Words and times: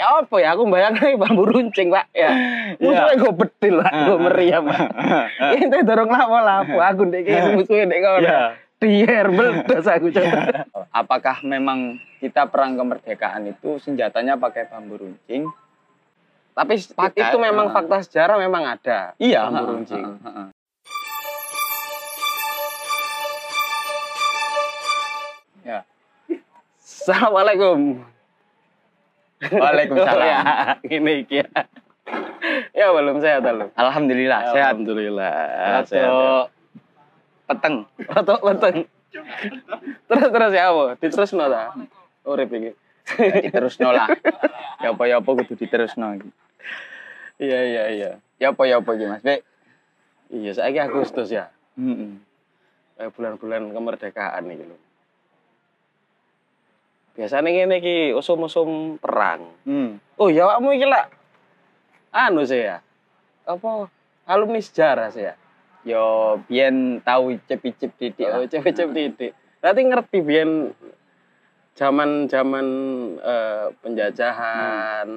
Ya 0.00 0.16
apa 0.16 0.40
ya 0.40 0.56
aku 0.56 0.64
bayangin 0.64 1.20
bambu 1.20 1.44
runcing 1.44 1.92
pak 1.92 2.08
ya. 2.16 2.32
Musuhnya 2.80 3.20
gue 3.20 3.32
bedil 3.36 3.84
lah, 3.84 3.92
gue 4.08 4.16
meriam 4.16 4.64
pak. 4.64 4.88
Ini 5.60 5.84
dorong 5.84 6.08
lapo-lapo, 6.08 6.80
aku 6.80 7.04
dek 7.12 7.28
musuhnya 7.52 7.84
dek 7.84 8.00
kau 8.00 8.16
Ya. 8.24 8.56
Dier 8.80 9.28
meledos 9.28 9.84
aku 9.84 10.08
coba. 10.08 10.64
Apakah 10.88 11.44
memang 11.44 12.00
kita 12.16 12.48
perang 12.48 12.80
kemerdekaan 12.80 13.44
itu 13.52 13.76
senjatanya 13.76 14.40
pakai 14.40 14.72
bambu 14.72 14.96
runcing? 14.96 15.52
Tapi 16.56 16.80
Pakai, 16.96 17.20
itu 17.28 17.36
memang 17.36 17.68
ah. 17.68 17.72
fakta 17.76 18.00
sejarah 18.00 18.40
memang 18.40 18.64
ada. 18.64 19.12
Iya, 19.20 19.52
bambu 19.52 19.84
runcing. 19.84 20.00
ha, 20.00 20.30
ha. 20.32 20.44
Ya. 25.60 25.84
Assalamualaikum. 26.80 28.00
Waalaikumsalam. 29.40 30.20
Oh, 30.20 30.28
ya, 30.32 30.40
ini 30.84 31.24
iki 31.24 31.40
ya. 31.40 31.48
Ya 32.76 32.86
belum 32.92 33.22
sehat 33.24 33.44
lu. 33.48 33.72
Alhamdulillah 33.72 34.52
sehat. 34.52 34.76
Alhamdulillah. 34.76 35.34
Atau 35.84 36.50
peteng. 37.48 37.76
Atau 38.08 38.36
beteng. 38.44 38.76
Terus 40.06 40.26
terus 40.28 40.52
ya 40.52 40.64
apa? 40.70 40.84
Diterusno 41.00 41.44
ta? 41.48 41.72
Urip 42.28 42.50
iki. 42.52 42.70
Diterusno 43.48 43.90
lah. 43.90 44.08
Ya 44.80 44.92
apa 44.92 45.02
ya 45.08 45.24
apa 45.24 45.30
kudu 45.30 45.54
diterusno 45.56 46.20
iki. 46.20 46.30
Iya 47.40 47.60
iya 47.64 47.84
iya. 47.88 48.10
Ya 48.36 48.52
apa 48.52 48.62
ya 48.68 48.84
apa 48.84 48.90
iki 48.92 49.06
Mas. 49.08 49.24
Iya, 50.30 50.50
saiki 50.54 50.78
Agustus 50.78 51.32
ya. 51.32 51.50
Heeh. 51.74 52.22
Kayak 52.94 53.10
bulan-bulan 53.16 53.62
kemerdekaan 53.72 54.44
iki 54.52 54.64
lho. 54.68 54.76
Biasanya 57.14 57.50
ngene 57.50 57.74
iki 57.78 57.96
usum-usum 58.14 58.96
perang. 58.96 59.44
Hmm. 59.66 59.98
Oh, 60.16 60.30
ya 60.30 60.46
awakmu 60.46 60.72
iki 60.72 60.86
lah 60.86 61.10
anu 62.10 62.42
sih 62.42 62.64
ya. 62.64 62.82
Apa 63.44 63.90
alumni 64.26 64.62
sejarah 64.62 65.10
sih 65.10 65.26
ya? 65.26 65.34
Yo 65.82 66.04
biyen 66.44 67.00
tahu 67.00 67.34
icip-icip 67.34 67.92
titik 67.96 68.28
Oh, 68.28 68.44
cewek-cewek 68.44 68.94
titik. 68.98 69.32
Berarti 69.60 69.80
ngerti 69.82 70.18
biyen 70.20 70.50
zaman-zaman 71.74 72.66
eh, 73.20 73.66
penjajahan, 73.80 75.08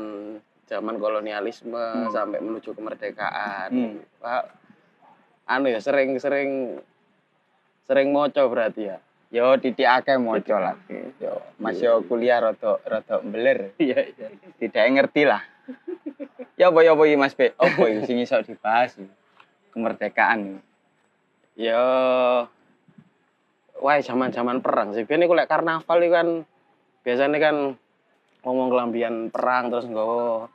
zaman 0.63 0.95
kolonialisme 0.97 1.75
Hmm. 2.07 2.11
sampai 2.11 2.39
menuju 2.39 2.71
kemerdekaan. 2.71 3.69
Hmm. 3.69 3.99
Anu 5.43 5.67
ya 5.67 5.83
sering-sering 5.83 6.79
sering 7.83 8.07
moco 8.09 8.41
berarti 8.47 8.87
ya. 8.87 8.97
Yo 9.33 9.57
titik 9.57 9.89
akeh 9.89 10.21
moco 10.21 10.53
lah. 10.61 10.77
Yo 11.17 11.41
masih 11.57 12.05
kuliah 12.05 12.37
rada 12.37 12.77
rada 12.85 13.17
mbeler. 13.25 13.73
Iya, 13.81 14.13
iya. 14.13 14.27
Tidak 14.61 14.83
ngerti 14.93 15.25
lah. 15.25 15.41
Ya 16.53 16.69
apa 16.69 16.85
ya 16.85 16.93
apa 16.93 17.01
iki 17.09 17.17
Mas 17.17 17.33
Bek? 17.33 17.57
Apa 17.57 17.81
iki 17.89 18.05
sing 18.05 18.21
iso 18.21 18.37
dibahas? 18.45 18.93
Kemerdekaan. 19.73 20.61
Ya 21.57 21.81
wah 23.81 23.97
zaman-zaman 24.05 24.61
perang 24.61 24.93
sih. 24.93 25.01
Biyen 25.01 25.25
iku 25.25 25.33
lek 25.33 25.49
karnaval 25.49 25.97
iku 26.05 26.13
kan 26.13 26.29
biasanya 27.01 27.41
kan 27.41 27.55
ngomong 28.45 28.69
kelambian 28.69 29.33
perang 29.33 29.73
terus 29.73 29.89
nggawa 29.89 30.45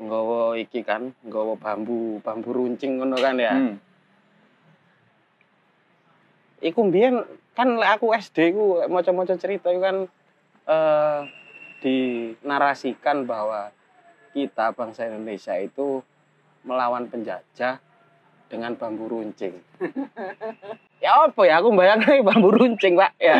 nggawa 0.00 0.56
iki 0.56 0.80
kan, 0.80 1.12
nggawa 1.28 1.60
bambu, 1.60 2.24
bambu 2.24 2.48
runcing 2.56 2.96
ngono 2.96 3.20
kan 3.20 3.36
ya. 3.36 3.52
Hmm. 3.52 3.76
Iku 6.60 6.88
mbiyen 6.88 7.24
kan 7.56 7.76
lek 7.76 8.00
aku 8.00 8.12
SD 8.16 8.52
ku 8.56 8.80
maca-maca 8.88 9.34
cerita 9.36 9.72
iku 9.72 9.80
kan 9.80 9.96
eh 10.68 11.20
dinarasikan 11.80 13.24
bahwa 13.24 13.72
kita 14.36 14.70
bangsa 14.76 15.08
Indonesia 15.08 15.56
itu 15.58 16.04
melawan 16.62 17.08
penjajah 17.08 17.80
dengan 18.50 18.74
bambu 18.76 19.08
runcing. 19.08 19.56
ya 21.04 21.16
apa 21.24 21.40
ya 21.48 21.64
aku 21.64 21.72
bayangin 21.72 22.20
bambu 22.20 22.52
runcing 22.52 23.00
pak 23.00 23.16
ya. 23.16 23.36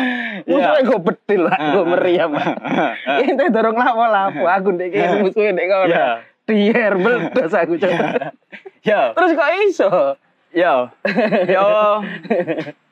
Musuhnya 0.47 0.81
gue 0.81 0.99
bedil 0.99 1.41
lah, 1.45 1.57
gue 1.77 1.83
meriam 1.85 2.33
pak. 2.33 2.47
Ini 3.29 3.45
dorong 3.53 3.77
lapo-lapo, 3.77 4.43
aku 4.49 4.69
dek 4.75 5.21
musuhnya 5.21 5.51
dek 5.53 5.67
kau. 5.69 5.83
Ya. 5.87 6.07
Dier 6.49 6.97
meledos 6.97 7.53
aku 7.53 7.77
coba. 7.77 8.33
Yo, 8.81 9.13
Terus 9.13 9.31
kok 9.37 9.51
iso? 9.69 9.91
yo. 10.51 10.89
Yo. 11.45 11.69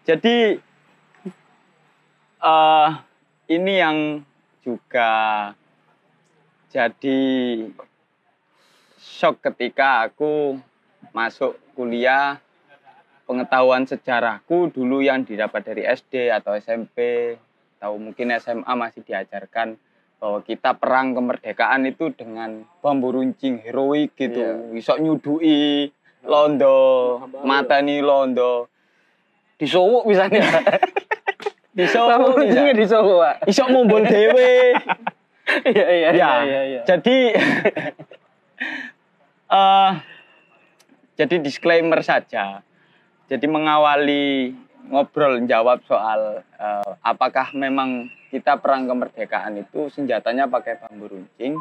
Jadi 0.09 0.57
eh 2.41 2.89
ini 3.53 3.73
yang 3.77 4.25
juga 4.65 5.11
jadi 6.73 7.21
shock 8.97 9.45
ketika 9.45 10.09
aku 10.09 10.57
masuk 11.13 11.61
kuliah. 11.77 12.41
Pengetahuan 13.29 13.85
sejarahku 13.85 14.73
dulu 14.73 15.05
yang 15.05 15.21
didapat 15.21 15.61
dari 15.61 15.85
SD 15.85 16.33
atau 16.33 16.57
SMP 16.57 17.37
atau 17.77 17.93
mungkin 18.01 18.33
SMA 18.41 18.73
masih 18.73 19.05
diajarkan 19.05 19.77
bahwa 20.17 20.41
kita 20.41 20.73
perang 20.73 21.13
kemerdekaan 21.13 21.85
itu 21.85 22.09
dengan 22.17 22.65
bambu 22.81 23.13
runcing 23.13 23.61
heroik 23.61 24.17
gitu. 24.17 24.73
Iya. 24.73 24.73
iso 24.73 24.97
nyudui 24.97 25.93
londo 26.25 27.21
matani 27.45 28.01
londo 28.01 28.73
Disowok 29.59 30.07
misalnya. 30.07 30.47
iso 31.79 31.99
Bambu 32.03 32.35
runcingnya 32.35 32.75
disowok 32.75 33.17
pak. 33.23 33.35
iso 33.47 33.63
mumbul 33.71 34.03
dewe 34.03 34.75
Iya 35.49 35.85
iya 35.89 35.89
ya 35.89 36.11
iya 36.13 36.29
iya. 36.45 36.61
iya. 36.61 36.81
jadi 36.85 37.17
eh 39.59 39.91
jadi 41.17 41.35
disclaimer 41.41 42.05
saja 42.05 42.61
jadi 43.25 43.45
mengawali 43.49 44.53
ngobrol 44.93 45.41
jawab 45.49 45.81
soal 45.89 46.45
eh, 46.53 46.91
apakah 47.01 47.49
memang 47.57 48.13
kita 48.29 48.61
perang 48.61 48.85
kemerdekaan 48.85 49.57
itu 49.57 49.89
senjatanya 49.89 50.45
pakai 50.45 50.77
bambu 50.77 51.09
runcing 51.09 51.57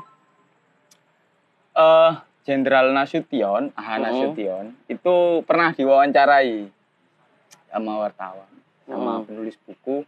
eh 1.78 2.12
Jenderal 2.48 2.96
Nasution, 2.96 3.76
Aha. 3.76 4.00
Nasution, 4.00 4.72
itu 4.88 5.44
pernah 5.44 5.68
diwawancarai 5.76 6.72
sama 7.68 7.92
wartawan, 8.02 8.50
sama 8.84 9.20
Mhm. 9.20 9.24
penulis 9.28 9.56
buku. 9.64 10.04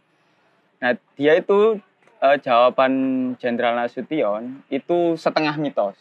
Nah, 0.81 0.97
dia 1.15 1.37
itu 1.37 1.77
eh, 2.21 2.37
jawaban 2.37 2.93
Jenderal 3.41 3.73
Nasution 3.73 4.61
itu 4.69 5.17
setengah 5.17 5.57
mitos. 5.57 5.97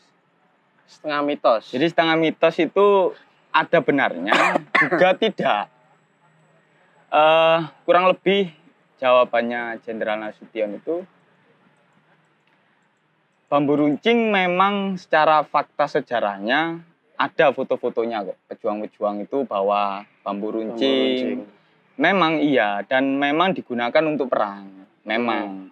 Setengah 0.84 1.24
mitos. 1.24 1.72
Jadi 1.72 1.86
setengah 1.88 2.16
mitos 2.20 2.60
itu 2.60 3.16
ada 3.48 3.78
benarnya, 3.80 4.36
juga 4.84 5.16
tidak. 5.16 5.72
Eh, 7.08 7.58
kurang 7.88 8.12
lebih 8.12 8.52
jawabannya 9.00 9.80
Jenderal 9.80 10.20
Nasution 10.20 10.76
itu 10.76 11.08
bambu 13.48 13.80
runcing 13.80 14.30
memang 14.30 14.94
secara 14.94 15.42
fakta 15.42 15.88
sejarahnya 15.90 16.84
ada 17.20 17.52
foto-fotonya 17.52 18.24
kok. 18.24 18.38
Pejuang-pejuang 18.48 19.20
itu 19.20 19.44
bawa 19.44 20.08
bambu 20.24 20.48
Bambu 20.48 20.64
runcing. 20.72 21.44
Memang 22.00 22.40
iya 22.40 22.80
dan 22.88 23.20
memang 23.20 23.52
digunakan 23.52 24.00
untuk 24.08 24.32
perang. 24.32 24.88
Memang. 25.04 25.68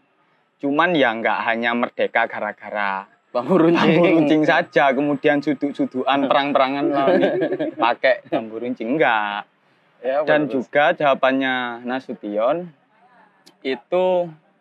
Cuman 0.61 0.93
ya 0.93 1.17
nggak 1.17 1.39
hanya 1.49 1.73
merdeka 1.73 2.29
gara-gara 2.29 3.09
Bambu 3.29 3.57
runcing. 3.57 3.81
bambu 3.81 4.03
runcing 4.05 4.43
saja 4.45 4.93
kemudian 4.93 5.41
suduk-sudukan 5.41 6.29
perang-perangan 6.29 6.85
lalu 6.89 7.29
pakai 7.81 8.25
bambu 8.29 8.61
runcing 8.61 8.97
enggak 8.97 9.49
Ya, 9.99 10.23
dan 10.23 10.47
bagus. 10.47 10.63
juga 10.71 10.95
jawabannya 10.95 11.83
Nasution 11.83 12.71
itu 13.61 14.07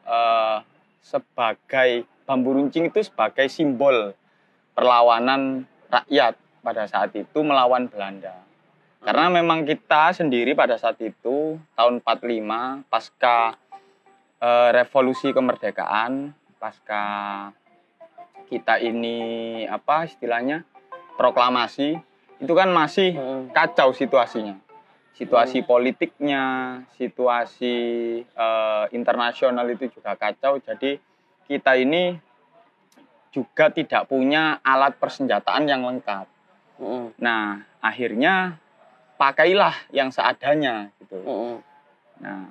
eh, 0.03 0.57
sebagai 0.99 1.89
bambu 2.25 2.57
runcing 2.57 2.89
itu 2.89 3.05
sebagai 3.05 3.45
simbol 3.45 4.17
perlawanan 4.73 5.63
rakyat 5.87 6.33
pada 6.67 6.83
saat 6.83 7.15
itu 7.15 7.39
melawan 7.39 7.87
Belanda. 7.87 8.35
Karena 8.99 9.31
memang 9.31 9.63
kita 9.63 10.11
sendiri 10.11 10.51
pada 10.51 10.75
saat 10.75 10.99
itu 10.99 11.55
tahun 11.79 12.03
45 12.03 12.91
pasca 12.91 13.55
eh, 14.43 14.69
revolusi 14.75 15.31
kemerdekaan 15.31 16.35
pasca 16.59 17.05
kita 18.51 18.83
ini 18.83 19.63
apa 19.63 20.11
istilahnya 20.11 20.67
proklamasi 21.15 21.95
itu 22.43 22.51
kan 22.51 22.67
masih 22.67 23.15
Heeh. 23.15 23.41
kacau 23.55 23.95
situasinya. 23.95 24.59
Situasi 25.15 25.63
politiknya 25.63 26.43
situasi 26.99 27.77
eh, 28.27 28.85
internasional 28.91 29.71
itu 29.71 29.87
juga 29.87 30.19
kacau. 30.19 30.59
Jadi 30.59 30.99
kita 31.47 31.79
ini 31.79 32.11
juga 33.31 33.71
tidak 33.71 34.11
punya 34.11 34.59
alat 34.65 34.99
persenjataan 34.99 35.63
yang 35.63 35.87
lengkap 35.87 36.36
Heeh. 36.77 37.05
nah 37.17 37.61
akhirnya 37.81 38.57
pakailah 39.17 39.73
yang 39.89 40.13
seadanya 40.13 40.93
gitu 41.01 41.17
Heeh. 41.21 41.57
Nah, 42.17 42.49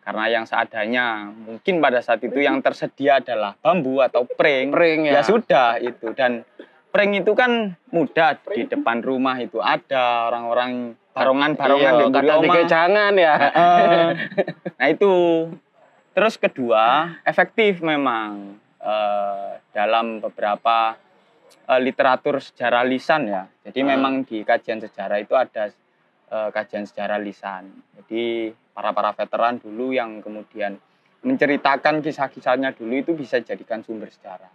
karena 0.00 0.24
yang 0.28 0.44
seadanya 0.44 1.28
mungkin 1.32 1.80
pada 1.80 2.00
saat 2.00 2.20
itu 2.24 2.40
yang 2.40 2.60
tersedia 2.60 3.20
adalah 3.24 3.56
bambu 3.60 4.00
atau 4.00 4.24
pring 4.28 4.68
Pring 4.72 5.08
ya. 5.08 5.20
ya 5.20 5.22
sudah 5.24 5.76
itu 5.80 6.12
dan 6.12 6.44
pring 6.88 7.16
itu 7.16 7.32
kan 7.32 7.76
mudah 7.88 8.36
di 8.52 8.68
depan 8.68 9.00
rumah 9.00 9.36
itu 9.40 9.60
ada 9.60 10.28
orang-orang 10.28 10.92
barongan-barongan 11.16 11.92
Iya, 11.94 12.00
di 12.00 12.04
mburi 12.10 12.48
kata 12.48 12.62
jangan 12.68 13.12
ya. 13.16 13.34
Nah 14.78 14.86
itu 14.90 15.12
terus 16.14 16.34
kedua 16.38 17.16
efektif 17.24 17.82
memang 17.82 18.58
eh, 18.78 19.50
dalam 19.74 20.20
beberapa 20.22 20.94
eh, 21.64 21.80
literatur 21.80 22.38
sejarah 22.38 22.84
lisan 22.84 23.26
ya 23.26 23.42
jadi 23.62 23.80
Hmm. 23.80 23.90
memang 23.90 24.14
di 24.22 24.42
kajian 24.42 24.78
sejarah 24.78 25.18
itu 25.18 25.32
ada 25.32 25.70
eh, 26.28 26.48
kajian 26.50 26.84
sejarah 26.84 27.18
lisan 27.18 27.68
jadi 27.96 28.52
para 28.72 28.90
para 28.90 29.12
veteran 29.12 29.56
dulu 29.56 29.90
yang 29.90 30.18
kemudian 30.18 30.76
menceritakan 31.24 32.04
kisah-kisahnya 32.04 32.72
dulu 32.72 32.94
itu 32.94 33.12
bisa 33.12 33.40
dijadikan 33.40 33.80
sumber 33.80 34.08
sejarah 34.08 34.50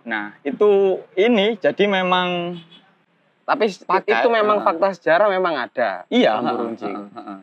nah 0.00 0.32
itu 0.40 0.96
ini 1.14 1.58
jadi 1.58 1.84
memang 1.84 2.56
Tapi 3.42 3.66
Sepakat. 3.66 4.06
itu 4.06 4.28
memang 4.30 4.62
Heeh. 4.62 4.66
fakta 4.70 4.88
sejarah 4.94 5.26
memang 5.26 5.58
ada. 5.58 6.06
iya 6.06 6.38
Bambu 6.38 6.54
heeh, 6.54 6.62
runcing. 6.70 6.94
heeh, 6.94 7.10
heeh. 7.18 7.38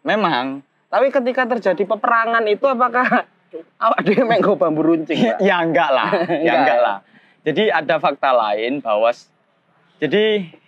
memang 0.00 0.64
Tapi 0.88 1.12
ketika 1.12 1.44
terjadi 1.44 1.84
peperangan 1.84 2.40
itu 2.48 2.64
apakah 2.64 3.28
awak 3.78 4.00
dhewe 4.06 4.22
mek 4.26 4.38
nggo 4.44 4.54
bambu 4.58 4.82
runcing? 4.84 5.18
Pak? 5.18 5.38
ya 5.40 5.56
enggak 5.62 5.90
lah, 5.90 6.10
ya 6.46 6.52
Enggak 6.62 6.78
lah. 6.80 6.96
Jadi 7.46 7.72
ada 7.72 7.96
fakta 7.96 8.30
lain 8.34 8.84
bahwa 8.84 9.08
jadi 9.98 10.24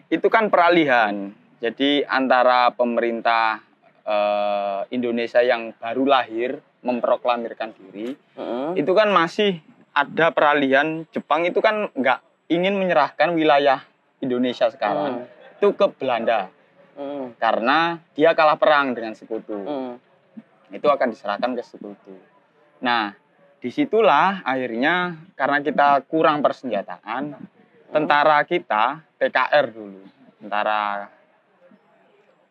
itu 0.09 0.27
kan 0.33 0.49
peralihan. 0.49 1.35
Jadi 1.61 2.09
antara 2.09 2.73
pemerintah 2.73 3.61
eh, 4.09 4.81
Indonesia 4.97 5.45
yang 5.45 5.77
baru 5.77 6.09
lahir 6.09 6.51
memproklamirkan 6.81 7.77
diri, 7.77 8.17
Heeh. 8.17 8.81
itu 8.81 8.93
kan 8.97 9.13
masih 9.13 9.61
ada 9.93 10.33
peralihan 10.33 11.05
Jepang 11.13 11.45
itu 11.45 11.61
kan 11.61 11.93
enggak 11.93 12.25
ingin 12.49 12.81
menyerahkan 12.81 13.37
wilayah 13.37 13.85
Indonesia 14.25 14.73
sekarang 14.73 15.29
itu 15.61 15.77
ke 15.77 15.87
Belanda 16.01 16.49
Heeh. 16.97 17.37
karena 17.37 18.01
dia 18.17 18.33
kalah 18.33 18.57
perang 18.57 18.97
dengan 18.97 19.13
sekutu 19.13 19.61
Heeh. 19.61 19.93
itu 20.73 20.87
akan 20.89 21.13
diserahkan 21.13 21.53
ke 21.53 21.61
sekutu. 21.61 22.17
Nah, 22.81 23.13
di 23.61 23.69
situlah 23.69 24.41
akhirnya 24.45 25.21
karena 25.37 25.61
kita 25.61 26.01
kurang 26.09 26.41
persenjataan, 26.41 27.37
tentara 27.93 28.41
kita 28.49 29.05
PKR 29.21 29.67
dulu, 29.69 30.01
tentara 30.41 31.09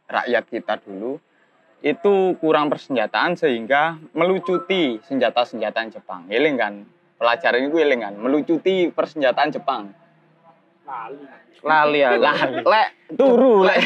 rakyat 0.09 0.43
kita 0.49 0.77
dulu 0.81 1.17
itu 1.79 2.35
kurang 2.43 2.67
persenjataan 2.67 3.39
sehingga 3.39 3.95
melucuti 4.11 4.99
senjata-senjata 5.07 5.87
Jepang. 5.87 6.27
Eling 6.27 6.55
kan? 6.59 6.73
Pelajaran 7.15 7.71
itu 7.71 7.77
eling 7.79 8.01
kan? 8.03 8.13
Melucuti 8.19 8.91
persenjataan 8.91 9.49
Jepang. 9.49 9.83
Lali 11.63 11.99
ya. 12.03 12.19
Lali. 12.19 12.63
Lek 12.73 12.89
Turu 13.09 13.65
lek 13.65 13.81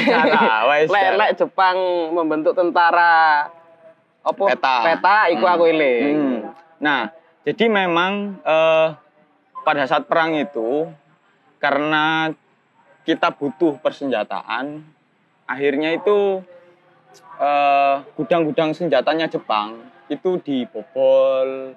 lek 0.92 1.10
lek 1.16 1.32
Jepang 1.40 1.78
membentuk 2.12 2.52
tentara 2.60 3.48
apa 4.24 4.44
Peta. 4.56 4.76
peta 4.88 5.18
iku 5.30 5.44
Hmm. 5.46 5.54
aku 5.54 5.64
eling. 5.68 6.16
Hmm. 6.16 6.40
Nah, 6.80 7.02
jadi 7.44 7.68
memang 7.68 8.40
eh, 8.40 8.88
pada 9.68 9.84
saat 9.84 10.08
perang 10.08 10.36
itu 10.36 10.88
karena 11.60 12.32
kita 13.04 13.36
butuh 13.36 13.80
persenjataan, 13.84 14.80
akhirnya 15.44 15.92
itu 16.00 16.40
eh, 17.40 17.96
gudang-gudang 18.16 18.72
senjatanya 18.72 19.28
Jepang 19.28 19.84
itu 20.08 20.40
dibobol, 20.40 21.76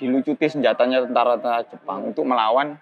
dilucuti 0.00 0.48
senjatanya 0.48 1.04
tentara-tentara 1.04 1.68
Jepang 1.68 2.08
untuk 2.08 2.24
melawan 2.24 2.80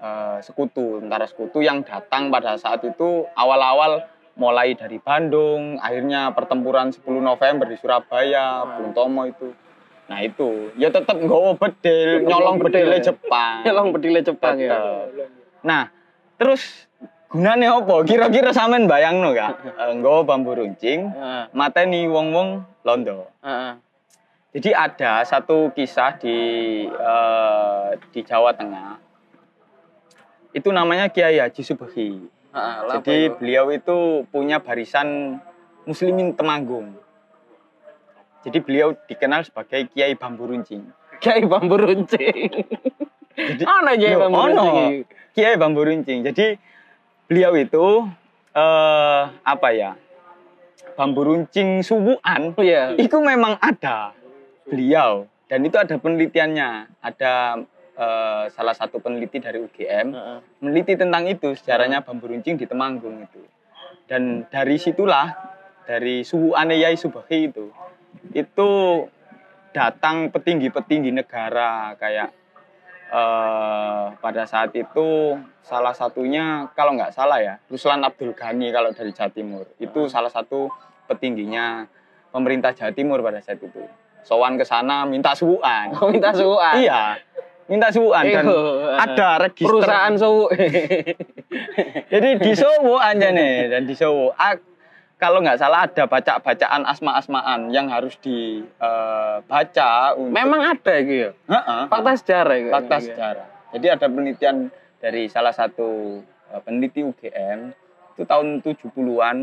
eh, 0.00 0.38
sekutu, 0.44 1.00
tentara 1.00 1.24
sekutu 1.24 1.64
yang 1.64 1.80
datang 1.80 2.28
pada 2.28 2.60
saat 2.60 2.84
itu 2.84 3.24
awal-awal 3.32 4.04
mulai 4.38 4.78
dari 4.78 5.02
Bandung, 5.02 5.82
akhirnya 5.82 6.30
pertempuran 6.30 6.94
10 6.94 7.02
November 7.18 7.66
di 7.66 7.76
Surabaya, 7.76 8.78
Bung 8.78 8.94
Tomo 8.94 9.26
itu. 9.26 9.50
Nah 10.08 10.24
itu, 10.24 10.72
ya 10.78 10.88
tetap 10.88 11.18
nggawa 11.20 11.58
bedil, 11.58 12.24
nyolong 12.24 12.56
bedil 12.62 12.86
bedilnya 12.88 12.98
ya? 13.02 13.06
Jepang. 13.12 13.56
Nyolong 13.66 13.88
bedile 13.92 14.20
Jepang 14.24 14.56
ya. 14.56 14.78
Nah, 15.60 15.92
terus 16.40 16.88
gunanya 17.28 17.76
apa? 17.76 18.06
Kira-kira 18.08 18.54
sampean 18.54 18.88
bayangno 18.88 19.36
gak? 19.36 19.58
Eh, 19.84 19.92
Nggawa 20.00 20.24
bambu 20.24 20.56
runcing, 20.56 21.12
mateni 21.52 22.08
wong-wong 22.08 22.64
londo. 22.86 23.28
Jadi 24.48 24.72
ada 24.72 25.20
satu 25.28 25.74
kisah 25.76 26.16
di 26.16 26.38
eh, 26.88 27.88
di 28.14 28.20
Jawa 28.24 28.56
Tengah. 28.56 28.96
Itu 30.56 30.72
namanya 30.72 31.12
Kiai 31.12 31.36
Haji 31.36 31.60
Subhi. 31.60 32.37
Jadi 32.52 33.28
itu? 33.28 33.34
beliau 33.36 33.68
itu 33.68 33.96
punya 34.28 34.58
barisan 34.58 35.38
muslimin 35.84 36.32
Temanggung. 36.32 36.96
Jadi 38.42 38.58
beliau 38.60 38.94
dikenal 39.04 39.44
sebagai 39.44 39.90
Kiai 39.90 40.14
Bambu 40.14 40.48
Runcing. 40.48 40.84
Kiai 41.22 41.42
bambu 41.44 41.74
runcing. 41.74 42.46
Jadi 43.34 43.64
Kiai 43.66 44.14
Yo, 44.14 44.22
bambu 44.22 44.38
ono. 44.38 44.54
runcing. 44.54 45.02
Kiai 45.34 45.56
Bambu 45.58 45.82
Runcing. 45.82 46.18
Jadi 46.22 46.46
beliau 47.26 47.58
itu 47.58 48.06
eh 48.54 49.22
apa 49.42 49.68
ya? 49.74 49.98
Bambu 50.94 51.22
runcing 51.22 51.82
subuhan 51.82 52.54
Iya. 52.58 52.94
itu 52.94 53.18
memang 53.18 53.54
ada 53.58 54.14
beliau 54.62 55.26
dan 55.46 55.62
itu 55.62 55.74
ada 55.74 55.94
penelitiannya. 55.94 56.90
Ada 57.02 57.62
eh, 57.98 58.44
salah 58.48 58.72
satu 58.72 59.02
peneliti 59.02 59.42
dari 59.42 59.58
UGM 59.58 60.08
Heeh. 60.14 60.38
meneliti 60.62 60.94
tentang 60.94 61.26
itu 61.26 61.52
sejarahnya 61.52 62.00
bambu 62.00 62.30
runcing 62.30 62.54
di 62.54 62.64
Temanggung 62.64 63.18
itu. 63.20 63.42
Dan 64.06 64.46
dari 64.48 64.78
situlah 64.78 65.34
dari 65.82 66.22
suhu 66.22 66.54
Yai 66.54 66.94
Subahi 66.94 67.38
itu 67.44 67.68
itu 68.32 68.70
datang 69.70 70.32
petinggi-petinggi 70.32 71.12
negara 71.12 71.92
kayak 71.94 72.28
eh, 73.08 74.04
pada 74.14 74.44
saat 74.44 74.72
itu 74.72 75.36
salah 75.60 75.92
satunya 75.92 76.68
kalau 76.72 76.96
nggak 76.96 77.12
salah 77.12 77.40
ya 77.40 77.60
Ruslan 77.66 78.00
Abdul 78.00 78.32
Ghani 78.32 78.72
kalau 78.72 78.92
dari 78.92 79.12
Jawa 79.12 79.28
Timur 79.28 79.64
itu 79.76 80.08
salah 80.08 80.32
satu 80.32 80.68
petingginya 81.04 81.84
pemerintah 82.28 82.72
Jawa 82.72 82.92
Timur 82.92 83.20
pada 83.20 83.40
saat 83.40 83.60
itu 83.60 83.84
sowan 84.24 84.56
ke 84.56 84.64
sana 84.64 85.04
minta 85.04 85.32
suhuan 85.32 85.88
Oh, 85.96 86.08
minta 86.08 86.32
suan. 86.32 86.80
iya 86.80 87.16
minta 87.68 87.92
suhuan 87.92 88.24
dan 88.24 88.48
Iku, 88.48 88.56
ada 88.96 89.28
register 89.44 89.68
perusahaan 89.68 90.14
suhu. 90.16 90.48
jadi 92.12 92.28
di 92.40 92.52
Sowo 92.56 92.96
aja 92.96 93.28
nih 93.28 93.68
dan 93.68 93.84
di 93.84 93.92
Sowo 93.92 94.32
Ah, 94.34 94.56
kalau 95.18 95.42
nggak 95.44 95.58
salah 95.60 95.84
ada 95.84 96.06
baca-bacaan 96.06 96.86
asma-asmaan 96.86 97.68
yang 97.68 97.90
harus 97.92 98.16
dibaca 98.22 99.90
untuk 100.16 100.32
Memang 100.32 100.62
ada 100.78 100.94
gitu 101.02 101.28
ya. 101.28 101.30
Heeh, 101.50 101.80
Fakta 101.90 102.12
sejarah 102.16 102.56
gitu. 102.56 102.72
fakta 102.72 102.96
sejarah. 103.02 103.46
Jadi 103.76 103.86
ada 103.92 104.06
penelitian 104.08 104.56
dari 104.98 105.28
salah 105.28 105.52
satu 105.52 106.22
eh, 106.24 106.60
peneliti 106.64 107.04
UGM 107.04 107.74
itu 108.16 108.22
tahun 108.24 108.64
70-an 108.64 109.36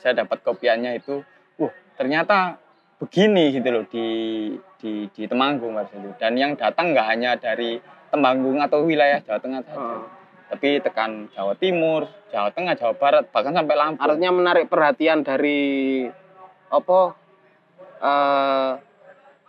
saya 0.00 0.24
dapat 0.24 0.42
kopiannya 0.42 0.98
itu, 0.98 1.22
wah 1.58 1.70
ternyata 1.94 2.58
begini 2.96 3.52
gitu 3.52 3.68
loh 3.68 3.84
di 3.92 4.06
di 4.80 5.08
di 5.12 5.22
Temanggung 5.28 5.76
saat 5.76 5.92
itu. 5.92 6.10
Dan 6.16 6.32
yang 6.40 6.52
datang 6.56 6.96
nggak 6.96 7.06
hanya 7.06 7.36
dari 7.36 7.80
Temanggung 8.08 8.62
atau 8.62 8.86
wilayah 8.86 9.20
Jawa 9.20 9.38
Tengah 9.42 9.60
saja, 9.66 9.76
Heeh. 9.76 10.02
tapi 10.48 10.68
tekan 10.80 11.28
Jawa 11.34 11.58
Timur, 11.58 12.08
Jawa 12.32 12.48
Tengah, 12.54 12.78
Jawa 12.78 12.94
Barat, 12.96 13.24
bahkan 13.34 13.52
sampai 13.52 13.74
Lampung. 13.76 14.06
Artinya 14.06 14.32
menarik 14.32 14.70
perhatian 14.70 15.26
dari 15.26 16.06
apa 16.70 17.00
eh 18.00 18.70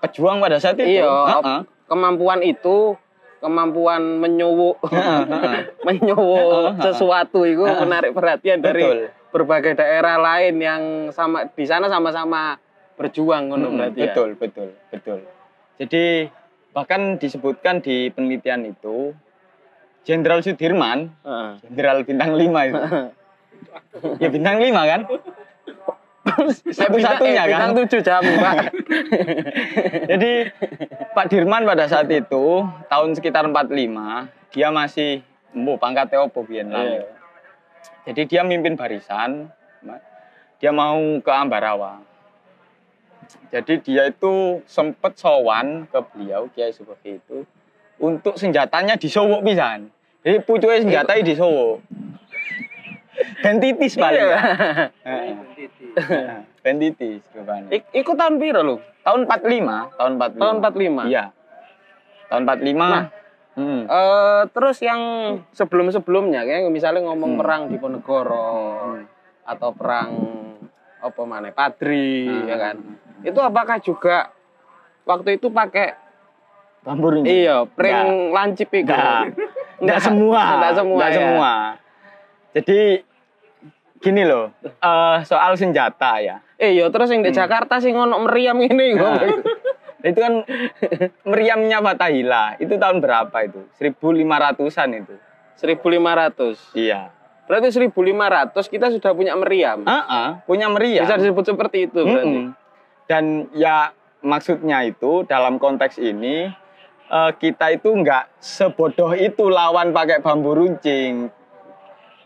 pejuang 0.04 0.44
pada 0.44 0.58
saat 0.60 0.76
itu. 0.82 1.00
Iya, 1.00 1.40
Heeh. 1.40 1.62
kemampuan 1.88 2.44
itu 2.44 2.98
kemampuan 3.40 4.18
menyuwuk 4.20 4.82
Heeh. 4.90 5.72
menyuwuk 5.88 6.82
sesuatu 6.82 7.46
itu 7.46 7.64
menarik 7.64 8.12
perhatian 8.12 8.60
dari 8.60 8.84
Betul. 8.84 9.00
berbagai 9.32 9.78
daerah 9.78 10.18
lain 10.18 10.56
yang 10.58 10.82
sama 11.14 11.46
di 11.46 11.64
sana 11.64 11.86
sama-sama 11.88 12.58
berjuang 12.98 13.54
ngono 13.54 13.70
Mm-mm, 13.70 13.78
berarti 13.78 14.00
ya. 14.02 14.06
betul, 14.10 14.30
betul, 14.36 14.70
betul. 14.90 15.20
Jadi 15.78 16.28
bahkan 16.74 17.22
disebutkan 17.22 17.86
di 17.86 18.10
penelitian 18.10 18.66
itu 18.66 19.14
Jenderal 20.08 20.40
Sudirman. 20.40 21.12
Jenderal 21.68 22.08
bintang 22.08 22.40
5 22.40 22.42
itu. 22.42 22.84
ya 24.24 24.28
bintang 24.32 24.58
5 24.64 24.72
kan? 24.72 25.02
Satu-satunya 26.72 27.44
eh, 27.44 27.48
kan? 27.52 27.52
Bintang 27.52 27.74
tujuh 27.84 28.00
jam, 28.04 28.24
Pak. 28.24 28.56
Jadi 30.16 30.32
Pak 31.12 31.26
Dirman 31.28 31.68
pada 31.68 31.92
saat 31.92 32.08
itu 32.08 32.64
tahun 32.88 33.10
sekitar 33.20 33.44
45 33.52 34.32
dia 34.56 34.68
masih 34.72 35.22
embo 35.52 35.76
pangkatnya 35.76 36.24
opo 36.24 36.48
biyen 36.48 36.72
lah. 36.72 36.84
Iya. 36.84 37.04
Jadi 38.08 38.22
dia 38.32 38.42
mimpin 38.48 38.80
barisan, 38.80 39.52
dia 40.64 40.72
mau 40.72 40.96
ke 41.20 41.32
Ambarawa. 41.32 42.00
Jadi 43.48 43.74
dia 43.82 44.04
itu 44.06 44.60
sempet 44.64 45.16
sowan 45.16 45.88
ke 45.88 46.00
beliau 46.10 46.48
Kiai 46.50 46.70
Subeki 46.70 47.18
itu 47.18 47.44
untuk 47.98 48.36
senjatanya 48.36 48.94
disowok 48.94 49.42
pisan. 49.42 49.90
Jadi 50.22 50.42
pucuke 50.42 50.78
senjatanya 50.78 51.24
disowok. 51.24 51.82
Bentitis 53.40 53.94
paling. 53.96 54.22
Iya. 54.22 54.30
ya. 54.38 54.42
Heeh. 55.04 55.34
Heeh, 55.98 56.40
Bentitis 56.62 57.26
rupanya. 57.32 57.70
Ik- 57.72 57.90
iku 57.92 58.14
tahun 58.14 58.38
piro 58.38 58.62
lu? 58.62 58.76
Tahun 59.02 59.26
45, 59.26 59.96
tahun 59.96 60.12
45. 60.16 60.38
Tahun 60.38 60.56
45. 60.60 61.02
Iya. 61.08 61.26
Tahun 62.28 62.44
45. 62.44 62.78
Nah. 62.78 63.06
hmm. 63.56 63.82
Eh, 63.84 64.42
terus 64.52 64.78
yang 64.80 65.02
sebelum-sebelumnya 65.50 66.44
kayak 66.44 66.70
misalnya 66.70 67.08
ngomong 67.08 67.36
Hmm. 67.36 67.40
perang 67.40 67.62
Diponegoro 67.72 68.48
atau 69.42 69.70
perang 69.72 70.10
apa 71.08 71.22
mana 71.24 71.50
Padri 71.50 72.26
Hmm. 72.26 72.46
ya 72.46 72.58
kan. 72.58 72.76
Itu 73.22 73.40
apakah 73.40 73.78
juga 73.80 74.30
waktu 75.04 75.36
itu 75.36 75.48
pakai 75.48 75.96
Bambu 76.80 77.12
runcing. 77.12 77.28
iya 77.28 77.66
pring 77.66 78.32
lancip 78.32 78.70
itu? 78.70 78.88
Enggak. 78.88 79.34
Enggak 79.82 80.00
semua. 80.02 80.42
Enggak 80.56 80.74
semua. 80.74 80.96
Enggak 80.96 81.10
ya. 81.10 81.18
semua. 81.18 81.52
Jadi 82.54 82.80
gini 83.98 84.24
loh, 84.24 84.54
eh, 84.64 85.18
soal 85.24 85.54
senjata 85.54 86.20
ya. 86.20 86.38
Eh 86.56 86.74
iya 86.74 86.88
terus 86.88 87.10
yang 87.10 87.22
di 87.22 87.30
Hmm. 87.30 87.38
Jakarta 87.38 87.78
sih 87.78 87.90
ngono 87.90 88.22
meriam 88.22 88.58
ini 88.58 88.94
Nah, 88.94 89.20
itu 90.06 90.16
kan 90.16 90.46
meriamnya 91.24 91.82
Fatahila. 91.82 92.56
Itu 92.56 92.76
tahun 92.76 92.98
berapa 92.98 93.38
itu? 93.44 93.66
1500-an 93.76 94.90
itu. 94.96 95.16
1500. 95.58 96.58
Iya. 96.72 97.10
Berarti 97.48 97.72
1500 97.72 98.52
kita 98.68 98.92
sudah 98.92 99.12
punya 99.16 99.34
meriam. 99.40 99.88
Heeh, 99.88 100.28
punya 100.44 100.68
meriam. 100.68 101.08
Bisa 101.08 101.16
disebut 101.16 101.48
seperti 101.48 101.88
itu 101.88 102.04
berarti. 102.04 102.28
Mm-mm. 102.28 102.46
Dan 103.08 103.48
ya 103.56 103.96
maksudnya 104.20 104.84
itu 104.84 105.24
dalam 105.24 105.56
konteks 105.56 105.96
ini 105.96 106.52
eh, 107.08 107.32
kita 107.40 107.72
itu 107.72 107.88
nggak 107.88 108.44
sebodoh 108.44 109.16
itu 109.16 109.48
lawan 109.48 109.96
pakai 109.96 110.20
bambu 110.20 110.60
runcing. 110.60 111.32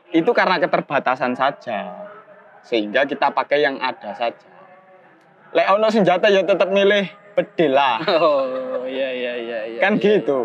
Itu 0.09 0.33
karena 0.33 0.57
keterbatasan 0.57 1.37
saja. 1.37 2.09
Sehingga 2.65 3.05
kita 3.05 3.29
pakai 3.29 3.61
yang 3.61 3.77
ada 3.77 4.17
saja. 4.17 4.49
Lek 5.53 5.67
ono 5.69 5.87
senjata 5.93 6.33
ya 6.33 6.41
tetap 6.41 6.73
milih 6.73 7.05
bedil 7.37 7.77
lah. 7.77 8.01
Oh, 8.09 8.89
iya 8.89 9.09
iya 9.13 9.33
iya 9.37 9.59
iya. 9.69 9.79
kan 9.79 9.95
iya, 9.95 10.03
gitu. 10.03 10.39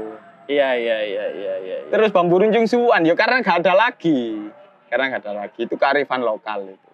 Iya 0.47 0.69
iya 0.79 0.99
iya 1.03 1.25
iya 1.33 1.55
iya. 1.65 1.77
iya. 1.81 1.91
Terus 1.91 2.13
bambu 2.13 2.39
runcing 2.39 2.69
suwan 2.69 3.03
ya 3.09 3.17
karena 3.17 3.41
nggak 3.41 3.65
ada 3.65 3.73
lagi. 3.73 4.53
Karena 4.87 5.05
nggak 5.11 5.23
ada 5.23 5.33
lagi 5.37 5.61
itu 5.63 5.75
kearifan 5.75 6.23
lokal 6.23 6.67
itu. 6.67 6.91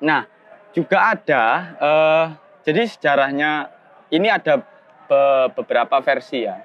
Nah 0.00 0.24
juga 0.70 1.12
ada 1.12 1.44
eh, 1.76 2.24
jadi 2.62 2.86
sejarahnya 2.86 3.66
ini 4.08 4.30
ada 4.30 4.62
be- 5.06 5.48
beberapa 5.54 5.98
versi 5.98 6.46
ya 6.46 6.56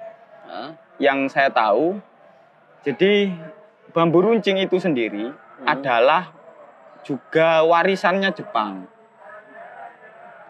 Hah? 0.46 0.70
yang 0.98 1.26
saya 1.26 1.50
tahu. 1.50 1.98
Jadi 2.86 3.34
bambu 3.90 4.22
runcing 4.22 4.58
itu 4.58 4.78
sendiri 4.78 5.34
Hmm. 5.56 5.66
adalah 5.66 6.30
juga 7.00 7.64
warisannya 7.64 8.28
Jepang. 8.30 8.84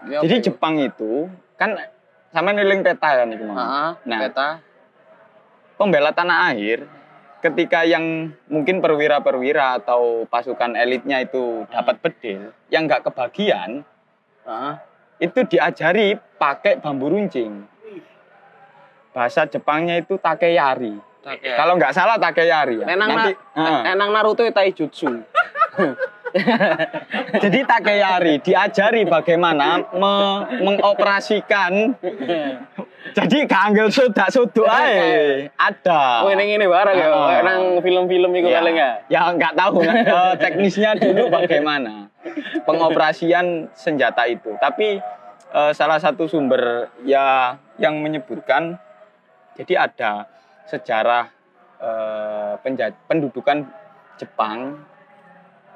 Iya, 0.04 0.18
Jadi. 0.20 0.50
Jepang 0.50 0.76
itu 0.76 1.30
kan 1.54 1.78
sama 2.28 2.50
niling 2.50 2.82
peta 2.82 3.14
ya 3.14 3.25
nih 3.25 3.38
Heeh, 3.38 3.88
Nah. 4.04 4.20
peta. 4.20 4.48
pembela 5.76 6.08
tanah 6.08 6.50
air 6.50 6.88
ketika 7.38 7.85
yang 7.85 8.33
mungkin 8.47 8.81
perwira-perwira 8.81 9.78
atau 9.78 10.25
pasukan 10.26 10.73
elitnya 10.73 11.21
itu 11.21 11.69
dapat 11.69 12.00
bedil 12.00 12.50
yang 12.69 12.88
nggak 12.88 13.05
kebagian 13.05 13.85
Heeh. 14.43 14.75
itu 15.21 15.40
diajari 15.47 16.16
pakai 16.37 16.81
bambu 16.81 17.12
runcing 17.12 17.64
bahasa 19.12 19.45
Jepangnya 19.45 19.97
itu 19.97 20.16
takeyari 20.16 20.97
Takeyari. 21.21 21.57
kalau 21.57 21.75
nggak 21.76 21.93
salah 21.93 22.16
takeyari 22.16 22.81
ya 22.81 22.87
Nenang 22.87 23.09
nanti 23.11 23.33
na, 23.52 23.61
Heeh. 23.61 23.81
nenang 23.85 24.11
Naruto 24.12 24.43
itu 24.43 24.52
taijutsu. 24.52 25.11
jadi 27.42 27.59
takeyari 27.64 28.42
diajari 28.42 29.02
bagaimana 29.06 29.83
me- 29.95 30.45
mengoperasikan. 30.62 31.95
Jadi 33.14 33.47
kanggel 33.47 33.88
sudah 33.88 34.28
sudah 34.28 34.66
ae. 34.66 35.47
Ada. 35.54 36.26
Oh 36.26 36.30
ini 36.35 36.59
ini 36.59 36.66
barang 36.66 36.97
ya, 36.99 37.40
nang 37.40 37.78
film-film 37.80 38.35
itu 38.35 38.50
ya, 38.50 38.61
paling 38.61 38.76
ya. 38.76 38.90
ya 39.09 39.21
nggak 39.33 39.54
tahu. 39.54 39.78
Eh, 39.87 40.35
teknisnya 40.42 40.99
dulu 40.99 41.30
bagaimana? 41.30 42.11
Pengoperasian 42.66 43.71
senjata 43.73 44.26
itu. 44.26 44.59
Tapi 44.59 44.99
eh, 45.54 45.73
salah 45.73 46.02
satu 46.02 46.26
sumber 46.26 46.90
ya 47.06 47.56
yang 47.78 48.02
menyebutkan 48.02 48.76
jadi 49.56 49.88
ada 49.88 50.26
sejarah 50.66 51.30
penja- 52.64 52.97
pendudukan 53.04 53.68
Jepang 54.16 54.80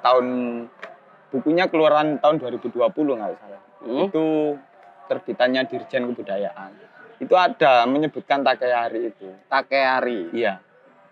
tahun 0.02 0.26
bukunya 1.30 1.70
keluaran 1.70 2.18
tahun 2.18 2.36
2020 2.42 2.74
nggak 2.90 3.32
salah. 3.38 3.62
Hmm? 3.80 4.06
Itu 4.10 4.26
terbitannya 5.08 5.62
Dirjen 5.66 6.10
Kebudayaan. 6.12 6.70
Itu 7.20 7.34
ada 7.36 7.84
menyebutkan 7.84 8.40
Takeyari 8.40 9.12
itu. 9.12 9.28
Takeari. 9.46 10.32
Iya. 10.32 10.60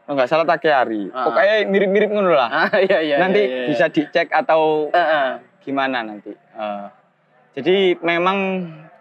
Oh, 0.08 0.16
nggak 0.16 0.28
salah 0.28 0.48
Takeyari. 0.48 1.12
Ah. 1.12 1.28
Pokoknya 1.28 1.68
mirip-mirip 1.68 2.08
ngono 2.08 2.32
lah. 2.32 2.48
Ah 2.48 2.72
iya 2.80 2.98
iya. 3.04 3.16
nanti 3.20 3.44
iya, 3.44 3.56
iya. 3.64 3.68
bisa 3.68 3.86
dicek 3.92 4.32
atau 4.32 4.88
Heeh. 4.88 5.36
gimana 5.60 6.00
nanti. 6.00 6.32
Eh, 6.32 6.86
jadi 7.60 8.00
memang 8.00 8.38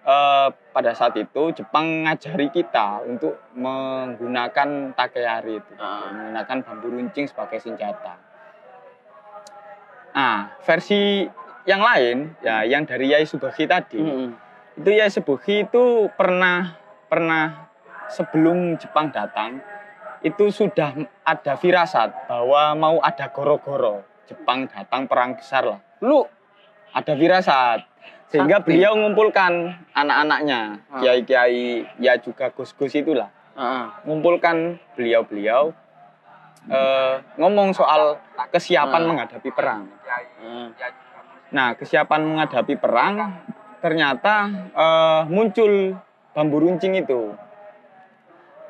eh, 0.03 0.47
pada 0.75 0.91
saat 0.91 1.15
itu 1.15 1.55
Jepang 1.55 2.03
ngajari 2.03 2.51
kita 2.51 3.07
untuk 3.07 3.39
menggunakan 3.55 4.91
Takeyari 4.93 5.63
itu, 5.63 5.73
Ah. 5.79 6.11
menggunakan 6.11 6.57
bambu 6.67 6.87
runcing 6.91 7.27
sebagai 7.31 7.63
senjata. 7.63 8.19
Nah, 10.17 10.49
versi 10.65 11.29
yang 11.61 11.77
lain 11.77 12.33
ya 12.41 12.65
yang 12.65 12.89
dari 12.89 13.13
Yai 13.13 13.21
Subahi 13.21 13.69
tadi 13.69 14.01
Mm-mm. 14.01 14.33
itu 14.73 14.89
Yai 14.89 15.13
Subuhi 15.13 15.61
itu 15.61 16.09
pernah 16.09 16.73
pernah 17.05 17.69
sebelum 18.09 18.81
Jepang 18.81 19.13
datang 19.13 19.61
itu 20.23 20.49
sudah 20.49 20.89
ada 21.21 21.53
firasat 21.53 22.25
bahwa 22.25 22.73
mau 22.73 22.97
ada 22.97 23.29
goro-goro 23.29 24.01
Jepang 24.25 24.65
datang 24.65 25.05
perang 25.05 25.37
besar 25.37 25.69
lah 25.69 25.79
Lu 26.01 26.25
ada 26.89 27.13
firasat 27.13 27.85
sehingga 28.27 28.57
Sakti. 28.57 28.73
beliau 28.73 28.97
mengumpulkan 28.97 29.53
anak-anaknya 29.93 30.81
Ah. 30.89 30.97
kiai-kiai 30.97 31.85
ya 32.01 32.17
juga 32.17 32.49
gus-gus 32.49 32.97
itulah 32.97 33.29
Heeh. 33.53 33.85
mengumpulkan 34.01 34.81
beliau-beliau 34.97 35.77
eh, 36.67 37.15
ngomong 37.35 37.71
soal 37.71 38.19
kesiapan 38.49 39.01
Ah. 39.01 39.07
menghadapi 39.07 39.49
perang 39.51 39.87
Heeh. 40.37 40.67
Nah, 41.47 41.79
kesiapan 41.79 42.27
menghadapi 42.27 42.75
perang 42.75 43.39
ternyata 43.79 44.35
eh, 44.75 45.21
muncul 45.27 45.95
bambu 46.35 46.57
runcing 46.59 46.99
itu. 46.99 47.31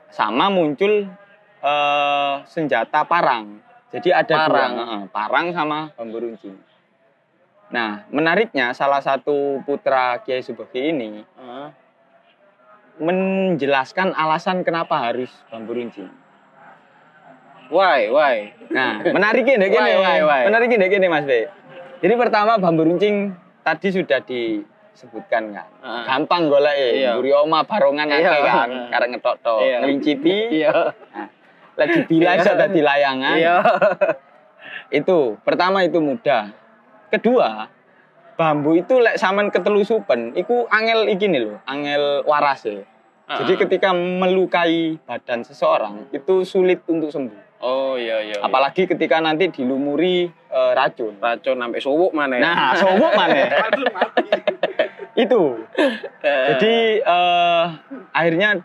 Sama 0.07 0.47
muncul 0.47 1.09
eh, 1.57 2.35
senjata 2.45 3.01
parang. 3.03 3.59
Jadi 3.87 4.11
ada 4.11 4.45
Parang. 4.45 4.71
dua, 4.75 4.83
eh, 4.83 5.03
parang 5.09 5.45
sama 5.51 5.89
bambu 5.95 6.21
runcing. 6.21 6.53
Nah, 7.67 8.07
menariknya 8.07 8.71
salah 8.71 9.03
satu 9.03 9.59
putra 9.63 10.21
Kiai 10.21 10.39
Subeki 10.39 10.93
ini 10.93 11.19
Heeh. 11.23 11.67
menjelaskan 12.97 14.13
alasan 14.13 14.61
kenapa 14.63 15.01
harus 15.01 15.29
bambu 15.49 15.73
runcing. 15.73 16.09
Why 17.67 18.07
why? 18.07 18.35
Nah, 18.67 18.99
menariknya 19.01 19.55
deh 19.57 19.69
gini, 19.69 19.91
Why, 19.95 19.99
why, 19.99 20.19
why? 20.23 20.41
menariknya 20.47 20.77
deh 20.83 20.89
gini 20.89 21.07
Mas 21.07 21.23
B. 21.23 21.47
Jadi 21.97 22.13
pertama 22.13 22.55
bambu 22.55 22.83
runcing 22.83 23.31
tadi 23.61 23.87
sudah 23.89 24.19
disebutkan 24.21 25.51
kan. 25.51 25.67
Heeh. 25.81 26.03
Gampang 26.05 26.47
golek 26.47 26.75
Iya. 26.75 27.15
Buri 27.15 27.31
oma 27.31 27.63
barongan 27.63 28.07
Iya. 28.07 28.19
akeh 28.21 28.41
kan, 28.43 28.69
karek 28.87 29.07
ngetok-tok, 29.11 29.59
Iya. 29.61 29.77
ngelincipi. 29.81 30.37
Iya. 30.61 30.71
Nah, 31.11 31.27
lagi 31.75 31.99
bilas 32.05 32.39
Iya. 32.39 32.51
ada 32.53 32.65
di 32.67 32.81
layangan. 32.81 33.35
Iya. 33.35 33.55
Itu 34.89 35.35
pertama 35.41 35.83
itu 35.83 35.99
mudah. 35.99 36.51
Kedua, 37.07 37.67
bambu 38.35 38.75
itu 38.75 38.99
lek 38.99 39.15
sampean 39.15 39.47
ketelusupen, 39.47 40.35
iku 40.35 40.67
angel 40.67 41.07
iki 41.07 41.27
nih 41.27 41.39
lho, 41.41 41.55
angel 41.63 42.23
waras 42.23 42.63
ya. 42.63 42.83
Jadi 43.27 43.53
Heeh. 43.53 43.61
ketika 43.65 43.91
melukai 43.91 44.95
badan 45.03 45.43
seseorang 45.43 46.07
itu 46.11 46.43
sulit 46.43 46.83
untuk 46.87 47.11
sembuh. 47.11 47.46
Oh 47.57 47.97
iya 47.97 48.21
iya. 48.21 48.37
iya. 48.37 48.45
Apalagi 48.45 48.85
ketika 48.85 49.17
nanti 49.17 49.49
dilumuri 49.49 50.29
eh, 50.29 50.71
racun. 50.77 51.17
racun 51.17 51.57
sampai 51.57 51.81
suwuk 51.81 52.11
mana 52.13 52.37
ya? 52.37 52.41
Nah, 52.45 52.71
sogok 52.77 53.11
mana? 53.17 53.33
itu. 55.23 55.43
Jadi 56.21 57.01
eh, 57.01 57.65
akhirnya 58.13 58.61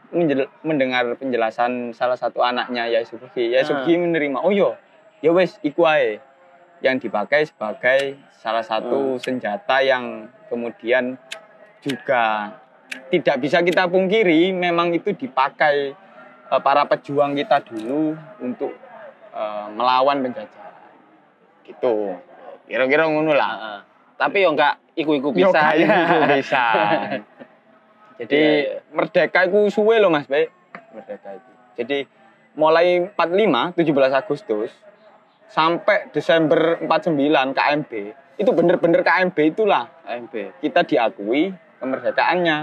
mendengar 0.60 1.08
penjelasan 1.16 1.96
salah 1.96 2.20
satu 2.20 2.44
anaknya 2.44 2.92
Yai 2.92 3.08
Subhi. 3.08 3.56
Yai 3.56 3.64
Ah. 3.64 3.68
Subhi 3.68 3.96
menerima, 3.96 4.44
oh 4.44 4.52
yo, 4.52 4.76
ya 5.24 5.32
wes 5.32 5.56
iku 5.64 5.88
ae. 5.88 6.20
Yang 6.82 7.08
dipakai 7.08 7.46
sebagai 7.46 8.18
salah 8.42 8.66
satu 8.66 9.16
senjata 9.22 9.80
yang 9.80 10.26
kemudian 10.50 11.14
juga 11.80 12.58
tidak 13.08 13.40
bisa 13.40 13.62
kita 13.62 13.86
pungkiri 13.88 14.52
memang 14.52 14.92
itu 14.92 15.14
dipakai 15.14 15.94
eh, 16.52 16.60
para 16.60 16.84
pejuang 16.84 17.32
kita 17.32 17.64
dulu 17.64 18.12
untuk 18.44 18.76
eh, 19.32 19.66
melawan 19.72 20.20
penjajahan 20.20 20.74
gitu. 21.64 22.20
Kira-kira 22.68 23.08
ngono 23.08 23.32
lah. 23.32 23.80
Tapi 24.20 24.44
yo 24.44 24.52
enggak 24.54 24.78
iku-iku 24.94 25.32
bisa 25.32 25.72
ya. 25.74 25.88
bisa 26.36 26.64
jadi 28.20 28.38
Iya, 28.38 28.52
iya. 28.78 28.78
merdeka 28.92 29.48
itu 29.48 29.72
suwe 29.72 29.96
loh 29.98 30.12
mas 30.12 30.28
Baik 30.28 30.52
merdeka 30.92 31.30
itu 31.34 31.50
jadi 31.80 31.98
mulai 32.52 33.08
45 33.16 33.80
17 33.80 34.20
Agustus 34.20 34.70
sampai 35.48 36.12
Desember 36.12 36.80
49 36.84 37.56
KMB 37.56 37.92
itu 38.40 38.48
bener-bener 38.48 39.04
KMB 39.04 39.36
itulah. 39.44 39.92
AMB. 40.08 40.60
kita 40.64 40.82
diakui 40.88 41.52
kemerdekaannya 41.78 42.58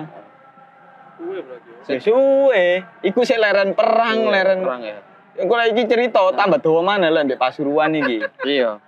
Kue 1.19 1.43
berarti. 1.43 1.67
ya. 1.67 1.99
sesuai 1.99 2.67
iku 3.11 3.27
sih 3.27 3.35
leren 3.35 3.75
perang 3.75 4.31
leren 4.31 4.63
perang 4.63 4.83
ya. 4.87 5.03
Aku 5.39 5.51
lagi 5.55 5.83
cerita 5.83 6.19
tambah 6.31 6.63
dawa 6.63 6.79
mana 6.95 7.11
lah 7.11 7.27
di 7.27 7.35
Pasuruan 7.35 7.91
iki. 7.91 8.23
Iya. 8.55 8.79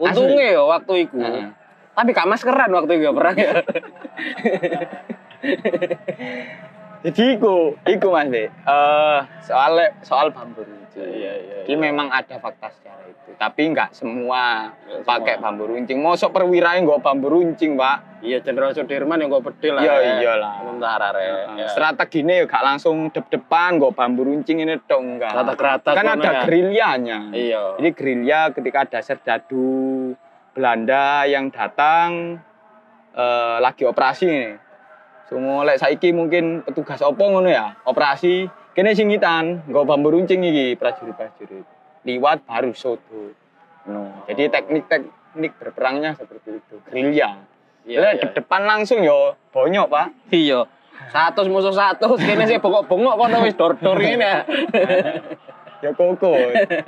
Untungnya 0.00 0.56
yo 0.56 0.72
waktu 0.72 1.08
itu. 1.08 1.20
Heeh. 1.20 1.52
Tapi 1.96 2.12
gak 2.12 2.28
maskeran 2.28 2.68
waktu 2.72 3.00
itu 3.00 3.12
perang 3.12 3.36
ya. 3.36 3.60
Jadi 7.04 7.36
iku, 7.36 7.76
iku 7.84 8.08
Mas 8.14 8.28
Be. 8.32 8.48
Eh 8.48 9.20
soal 9.44 9.76
soal 10.00 10.32
bambu 10.32 10.64
runcing. 10.64 11.04
Iya, 11.04 11.32
iya, 11.36 11.56
Jadi 11.66 11.74
memang 11.76 12.08
ada 12.08 12.40
fakta 12.40 12.72
sejarah 12.72 13.04
itu. 13.10 13.36
Tapi 13.36 13.62
nggak 13.68 13.92
semua 13.92 14.72
Nggak 14.88 15.04
pakai 15.04 15.34
bambu 15.36 15.68
runcing. 15.68 16.00
Mosok 16.00 16.32
perwirae 16.32 16.80
nggak 16.80 17.02
bambu 17.04 17.28
runcing, 17.28 17.76
Pak. 17.76 18.24
Iya 18.24 18.40
Jenderal 18.40 18.72
Sudirman 18.72 19.20
yang 19.20 19.28
gue 19.28 19.42
bedil 19.44 19.76
lah. 19.76 19.82
Iya, 19.84 19.94
ya. 20.00 20.14
iyalah. 20.24 20.52
Tentara 20.64 21.08
re. 21.12 21.26
Ya. 21.60 21.66
Strateginya 21.68 22.34
ya 22.34 22.44
gak 22.48 22.64
langsung 22.64 23.12
dep-depan, 23.12 23.76
nggak 23.76 23.92
bambu 23.92 24.24
runcing 24.24 24.64
ini 24.64 24.80
dong 24.88 25.20
enggak. 25.20 25.36
Rata-rata 25.36 25.90
Kan 25.92 26.06
ada 26.16 26.30
ya. 26.32 26.40
gerilyanya. 26.48 27.18
Iya. 27.30 27.62
Jadi 27.76 27.90
gerilya 27.92 28.40
ketika 28.56 28.78
ada 28.88 29.00
serdadu 29.04 29.68
Belanda 30.56 31.28
yang 31.28 31.52
datang 31.52 32.40
eh, 33.12 33.56
lagi 33.60 33.84
operasi 33.84 34.24
nih. 34.26 34.65
Semua 35.26 35.66
lek 35.66 35.82
saiki 35.82 36.14
mungkin 36.14 36.62
petugas 36.62 37.02
opo 37.02 37.26
ngono 37.26 37.50
ya, 37.50 37.74
operasi 37.82 38.46
kene 38.78 38.94
singitan, 38.94 39.66
nggo 39.66 39.82
bambu 39.82 40.14
runcing 40.14 40.38
iki 40.46 40.78
prajurit-prajurit. 40.78 41.66
Liwat 42.06 42.46
baru 42.46 42.70
sodo. 42.70 43.34
No. 43.90 44.22
Jadi 44.30 44.46
teknik-teknik 44.46 45.52
berperangnya 45.58 46.14
seperti 46.14 46.62
itu, 46.62 46.78
gerilya. 46.86 47.42
Iya, 47.86 47.98
Lek 48.02 48.14
iya. 48.18 48.26
depan 48.38 48.66
langsung 48.66 49.02
yo 49.02 49.34
bonyok, 49.50 49.86
Pak. 49.90 50.06
Iya. 50.30 50.66
Satu 51.10 51.46
musuh 51.50 51.74
satu, 51.74 52.14
kene 52.18 52.46
sih 52.46 52.58
bongok-bongok 52.62 53.14
kono 53.18 53.36
wis 53.46 53.54
dor-dor 53.58 53.98
ngene. 53.98 54.22
ya. 54.22 54.38
Ya 55.84 55.92
koko. 55.92 56.32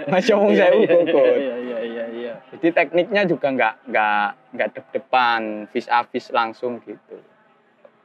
Masih 0.08 0.32
ngomong 0.32 0.56
Iya, 0.56 0.64
saya 0.64 0.80
iya, 0.80 0.88
koko. 0.88 1.20
Iya 1.20 1.56
iya 1.60 1.78
iya 1.84 2.04
iya. 2.08 2.32
Jadi 2.56 2.68
tekniknya 2.72 3.22
juga 3.28 3.52
nggak 3.52 3.74
nggak 3.92 4.26
nggak 4.56 4.68
dep-depan, 4.72 5.40
vis 5.68 5.86
a 5.92 6.00
vis 6.08 6.32
langsung 6.32 6.80
gitu. 6.80 7.20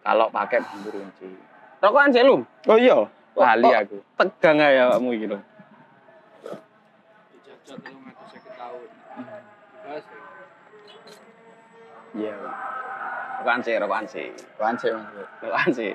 Kalau 0.04 0.28
pakai 0.28 0.60
bambu 0.60 0.90
runcing. 0.92 1.32
Rokokan 1.80 2.12
sih 2.12 2.24
lu. 2.24 2.44
Oh 2.68 2.76
iya, 2.76 3.08
lali 3.34 3.64
kok- 3.66 3.80
aku. 3.82 3.98
Tegang 4.20 4.60
ya 4.60 4.92
kamu 4.92 5.10
gitu. 5.18 5.38
Tahun. 7.64 8.88
Ya. 9.84 9.96
Iya. 12.14 12.36
Rokokan 13.40 13.60
sih, 13.60 13.74
rokokan 13.76 14.06
sih. 14.06 14.28
Kawan 14.56 14.76
sih 14.76 14.90
mas. 14.92 15.08
Rokokan 15.40 15.70
sih. 15.72 15.92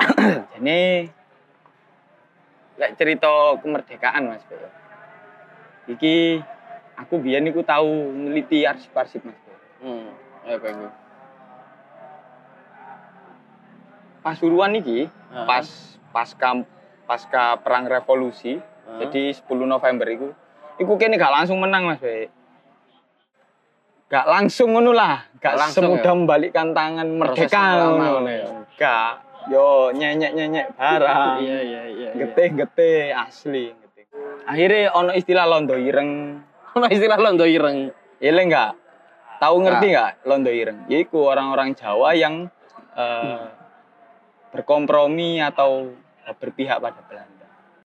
Ini 0.58 0.78
lek 2.76 2.92
cerita 2.96 3.30
kemerdekaan 3.58 4.26
mas. 4.26 4.42
Bro. 4.46 4.68
Iki 5.88 6.42
aku 6.96 7.14
biyen 7.18 7.42
niku 7.42 7.62
tahu 7.62 8.10
neliti 8.10 8.62
arsip-arsip 8.62 9.22
mas. 9.22 9.38
Bro. 9.38 9.54
Hmm. 9.80 10.08
Ya 10.46 10.56
kayak 10.56 10.90
Pasuruan 14.20 14.76
iki 14.76 15.08
Heeh. 15.08 15.46
pas 15.46 15.66
pasca 16.10 16.50
pasca 17.04 17.56
perang 17.58 17.86
revolusi 17.86 18.58
Heeh. 18.58 18.98
jadi 19.00 19.22
10 19.32 19.46
November 19.64 20.06
itu 20.06 20.28
iku 20.76 20.96
kene 20.96 21.16
gak 21.16 21.32
langsung 21.32 21.60
menang 21.60 21.84
Mas 21.84 22.00
Be. 22.00 22.28
Gak 24.10 24.26
langsung 24.26 24.74
ngono 24.74 24.90
lah, 24.90 25.22
gak 25.38 25.54
Gak 25.54 25.54
langsung 25.54 25.82
semudah 25.94 26.10
ya? 26.10 26.18
membalikkan 26.18 26.68
tangan 26.74 27.08
merdeka 27.14 27.62
ngono. 27.78 28.26
ya? 28.26 28.46
Gak, 28.74 29.12
yo 29.46 29.94
nyenyek-nyenyek 29.94 30.74
barang. 30.74 31.38
Iya 31.46 31.58
iya 31.62 31.82
iya. 31.86 32.10
Getih-getih 32.18 33.14
asli 33.14 33.70
getih. 33.70 34.04
Akhirnya 34.50 34.90
ono 34.98 35.14
istilah 35.14 35.46
londo 35.46 35.78
ireng. 35.78 36.42
Ono 36.74 36.86
istilah 36.90 37.18
londo 37.22 37.46
ireng. 37.46 37.94
Ile 38.18 38.42
enggak? 38.42 38.74
Tahu 39.38 39.56
ngerti 39.62 39.86
nggak 39.94 40.10
londo 40.26 40.50
ireng? 40.50 40.78
Yaitu 40.90 41.18
orang-orang 41.22 41.74
Jawa 41.78 42.10
yang 42.10 42.50
eh, 42.98 43.42
berkompromi 44.50 45.38
atau 45.42 45.94
berpihak 46.38 46.78
pada 46.82 47.00
Belanda. 47.06 47.39